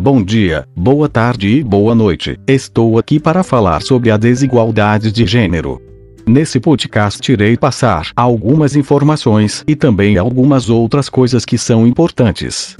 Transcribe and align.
Bom 0.00 0.22
dia, 0.22 0.64
boa 0.76 1.08
tarde 1.08 1.48
e 1.48 1.64
boa 1.64 1.92
noite. 1.92 2.38
Estou 2.46 3.00
aqui 3.00 3.18
para 3.18 3.42
falar 3.42 3.82
sobre 3.82 4.12
a 4.12 4.16
desigualdade 4.16 5.10
de 5.10 5.26
gênero. 5.26 5.82
Nesse 6.24 6.60
podcast 6.60 7.32
irei 7.32 7.56
passar 7.56 8.12
algumas 8.14 8.76
informações 8.76 9.64
e 9.66 9.74
também 9.74 10.16
algumas 10.16 10.70
outras 10.70 11.08
coisas 11.08 11.44
que 11.44 11.58
são 11.58 11.84
importantes. 11.84 12.76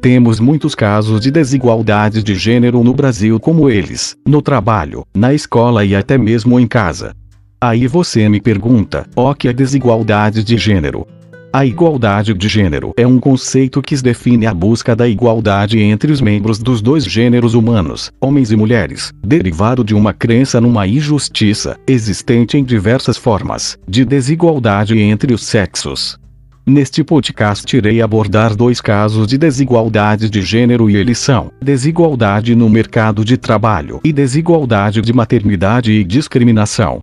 Temos 0.00 0.40
muitos 0.40 0.74
casos 0.74 1.20
de 1.20 1.30
desigualdade 1.30 2.22
de 2.22 2.34
gênero 2.34 2.82
no 2.82 2.94
Brasil, 2.94 3.38
como 3.38 3.68
eles, 3.68 4.16
no 4.26 4.40
trabalho, 4.40 5.04
na 5.14 5.34
escola 5.34 5.84
e 5.84 5.94
até 5.94 6.16
mesmo 6.16 6.58
em 6.58 6.66
casa. 6.66 7.14
Aí 7.60 7.86
você 7.86 8.30
me 8.30 8.40
pergunta: 8.40 9.06
o 9.14 9.34
que 9.34 9.46
é 9.46 9.52
desigualdade 9.52 10.42
de 10.42 10.56
gênero? 10.56 11.06
A 11.54 11.66
igualdade 11.66 12.32
de 12.32 12.48
gênero 12.48 12.94
é 12.96 13.06
um 13.06 13.20
conceito 13.20 13.82
que 13.82 13.94
define 14.00 14.46
a 14.46 14.54
busca 14.54 14.96
da 14.96 15.06
igualdade 15.06 15.78
entre 15.78 16.10
os 16.10 16.18
membros 16.18 16.58
dos 16.58 16.80
dois 16.80 17.04
gêneros 17.04 17.52
humanos, 17.52 18.10
homens 18.18 18.50
e 18.50 18.56
mulheres, 18.56 19.12
derivado 19.22 19.84
de 19.84 19.94
uma 19.94 20.14
crença 20.14 20.62
numa 20.62 20.86
injustiça, 20.86 21.76
existente 21.86 22.56
em 22.56 22.64
diversas 22.64 23.18
formas, 23.18 23.78
de 23.86 24.02
desigualdade 24.02 24.98
entre 24.98 25.34
os 25.34 25.44
sexos. 25.44 26.18
Neste 26.66 27.04
podcast 27.04 27.76
irei 27.76 28.00
abordar 28.00 28.56
dois 28.56 28.80
casos 28.80 29.26
de 29.26 29.36
desigualdade 29.36 30.30
de 30.30 30.40
gênero 30.40 30.88
e 30.88 30.96
eles 30.96 31.18
são: 31.18 31.52
desigualdade 31.60 32.54
no 32.54 32.70
mercado 32.70 33.26
de 33.26 33.36
trabalho 33.36 34.00
e 34.02 34.10
desigualdade 34.10 35.02
de 35.02 35.12
maternidade 35.12 35.92
e 35.92 36.02
discriminação. 36.02 37.02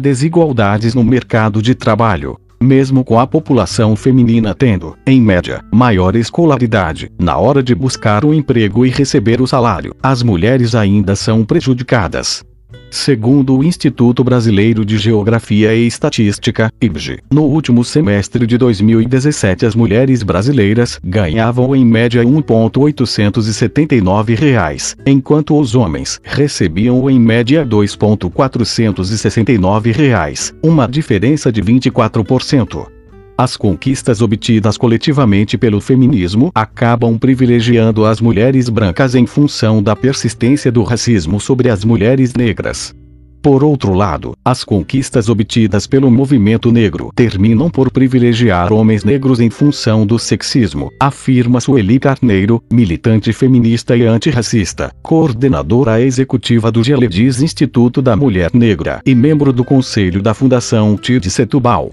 Desigualdades 0.00 0.94
no 0.94 1.04
mercado 1.04 1.60
de 1.60 1.74
trabalho. 1.74 2.39
Mesmo 2.62 3.02
com 3.02 3.18
a 3.18 3.26
população 3.26 3.96
feminina 3.96 4.54
tendo, 4.54 4.94
em 5.06 5.18
média, 5.18 5.64
maior 5.72 6.14
escolaridade, 6.14 7.10
na 7.18 7.38
hora 7.38 7.62
de 7.62 7.74
buscar 7.74 8.22
um 8.22 8.34
emprego 8.34 8.84
e 8.84 8.90
receber 8.90 9.40
o 9.40 9.46
salário, 9.46 9.96
as 10.02 10.22
mulheres 10.22 10.74
ainda 10.74 11.16
são 11.16 11.42
prejudicadas. 11.42 12.44
Segundo 12.90 13.56
o 13.56 13.62
Instituto 13.62 14.24
Brasileiro 14.24 14.84
de 14.84 14.98
Geografia 14.98 15.72
e 15.74 15.86
Estatística, 15.86 16.72
IBGE, 16.80 17.20
no 17.30 17.42
último 17.42 17.84
semestre 17.84 18.44
de 18.46 18.58
2017 18.58 19.64
as 19.64 19.76
mulheres 19.76 20.24
brasileiras 20.24 20.98
ganhavam 21.02 21.74
em 21.76 21.84
média 21.84 22.24
1.879 22.24 24.36
reais, 24.36 24.96
enquanto 25.06 25.56
os 25.58 25.76
homens 25.76 26.20
recebiam 26.24 27.08
em 27.08 27.20
média 27.20 27.64
2.469 27.64 29.92
reais, 29.92 30.52
uma 30.62 30.88
diferença 30.88 31.52
de 31.52 31.62
24%. 31.62 32.99
As 33.40 33.56
conquistas 33.56 34.20
obtidas 34.20 34.76
coletivamente 34.76 35.56
pelo 35.56 35.80
feminismo 35.80 36.50
acabam 36.54 37.16
privilegiando 37.16 38.04
as 38.04 38.20
mulheres 38.20 38.68
brancas 38.68 39.14
em 39.14 39.24
função 39.24 39.82
da 39.82 39.96
persistência 39.96 40.70
do 40.70 40.82
racismo 40.82 41.40
sobre 41.40 41.70
as 41.70 41.82
mulheres 41.82 42.34
negras. 42.34 42.94
Por 43.42 43.64
outro 43.64 43.94
lado, 43.94 44.36
as 44.44 44.62
conquistas 44.62 45.30
obtidas 45.30 45.86
pelo 45.86 46.10
movimento 46.10 46.70
negro 46.70 47.10
terminam 47.16 47.70
por 47.70 47.90
privilegiar 47.90 48.74
homens 48.74 49.04
negros 49.04 49.40
em 49.40 49.48
função 49.48 50.04
do 50.04 50.18
sexismo, 50.18 50.90
afirma 51.00 51.62
Sueli 51.62 51.98
Carneiro, 51.98 52.62
militante 52.70 53.32
feminista 53.32 53.96
e 53.96 54.02
antirracista, 54.02 54.92
coordenadora 55.02 55.98
executiva 56.02 56.70
do 56.70 56.84
Geledis 56.84 57.40
Instituto 57.40 58.02
da 58.02 58.14
Mulher 58.14 58.50
Negra 58.52 59.00
e 59.06 59.14
membro 59.14 59.50
do 59.50 59.64
conselho 59.64 60.20
da 60.20 60.34
Fundação 60.34 60.94
TID 60.94 61.30
Setubal 61.30 61.90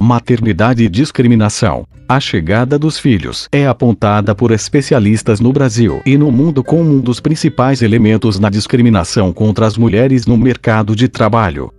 maternidade 0.00 0.82
e 0.82 0.88
discriminação. 0.88 1.86
A 2.08 2.18
chegada 2.18 2.78
dos 2.78 2.98
filhos 2.98 3.46
é 3.52 3.66
apontada 3.66 4.34
por 4.34 4.50
especialistas 4.50 5.38
no 5.38 5.52
Brasil 5.52 6.00
e 6.06 6.16
no 6.16 6.32
mundo 6.32 6.64
como 6.64 6.90
um 6.90 7.00
dos 7.00 7.20
principais 7.20 7.82
elementos 7.82 8.38
na 8.38 8.48
discriminação 8.48 9.32
contra 9.32 9.66
as 9.66 9.76
mulheres 9.76 10.26
no 10.26 10.36
mercado 10.36 10.96
de 10.96 11.06
trabalho. 11.06 11.70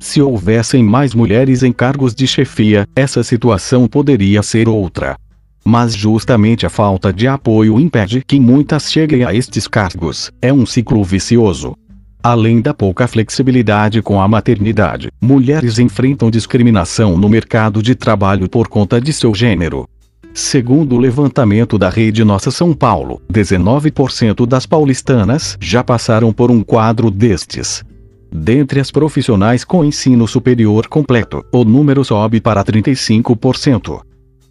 Se 0.00 0.22
houvessem 0.22 0.82
mais 0.82 1.14
mulheres 1.14 1.62
em 1.62 1.70
cargos 1.70 2.14
de 2.14 2.26
chefia, 2.26 2.88
essa 2.96 3.22
situação 3.22 3.86
poderia 3.86 4.42
ser 4.42 4.66
outra. 4.66 5.14
Mas 5.62 5.94
justamente 5.94 6.64
a 6.64 6.70
falta 6.70 7.12
de 7.12 7.28
apoio 7.28 7.78
impede 7.78 8.24
que 8.26 8.40
muitas 8.40 8.90
cheguem 8.90 9.24
a 9.24 9.34
estes 9.34 9.68
cargos. 9.68 10.32
É 10.40 10.50
um 10.50 10.64
ciclo 10.64 11.04
vicioso. 11.04 11.76
Além 12.22 12.62
da 12.62 12.72
pouca 12.72 13.06
flexibilidade 13.06 14.00
com 14.00 14.20
a 14.20 14.26
maternidade, 14.26 15.10
mulheres 15.20 15.78
enfrentam 15.78 16.30
discriminação 16.30 17.18
no 17.18 17.28
mercado 17.28 17.82
de 17.82 17.94
trabalho 17.94 18.48
por 18.48 18.68
conta 18.68 18.98
de 18.98 19.12
seu 19.12 19.34
gênero. 19.34 19.86
Segundo 20.32 20.96
o 20.96 20.98
levantamento 20.98 21.76
da 21.76 21.90
Rede 21.90 22.24
Nossa 22.24 22.50
São 22.50 22.72
Paulo, 22.72 23.20
19% 23.30 24.46
das 24.46 24.64
paulistanas 24.64 25.58
já 25.60 25.84
passaram 25.84 26.32
por 26.32 26.50
um 26.50 26.62
quadro 26.62 27.10
destes. 27.10 27.84
Dentre 28.32 28.80
as 28.80 28.90
profissionais 28.90 29.64
com 29.64 29.84
ensino 29.84 30.26
superior 30.28 30.86
completo, 30.86 31.44
o 31.52 31.64
número 31.64 32.04
sobe 32.04 32.40
para 32.40 32.64
35%. 32.64 34.00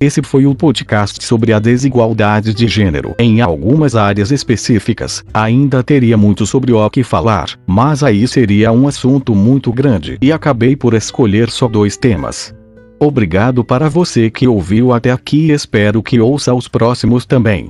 Esse 0.02 0.22
foi 0.22 0.46
o 0.46 0.56
podcast 0.56 1.24
sobre 1.26 1.52
a 1.52 1.60
desigualdade 1.60 2.54
de 2.54 2.68
gênero 2.70 3.14
em 3.20 3.42
algumas 3.42 3.96
áreas 3.96 4.32
específicas. 4.32 5.24
Ainda 5.34 5.84
teria 5.84 6.16
muito 6.16 6.46
sobre 6.46 6.72
o 6.72 6.90
que 6.90 7.04
falar, 7.04 7.50
mas 7.68 8.02
aí 8.02 8.26
seria 8.26 8.72
um 8.72 8.88
assunto 8.88 9.36
muito 9.36 9.74
grande 9.74 10.18
e 10.22 10.32
acabei 10.32 10.76
por 10.76 10.94
escolher 10.94 11.50
só 11.50 11.68
dois 11.68 11.98
temas. 11.98 12.56
Obrigado 12.98 13.64
para 13.64 13.90
você 13.90 14.30
que 14.30 14.48
ouviu 14.48 14.94
até 14.94 15.12
aqui 15.12 15.48
e 15.48 15.52
espero 15.52 16.02
que 16.02 16.20
ouça 16.20 16.54
os 16.54 16.68
próximos 16.68 17.26
também. 17.26 17.70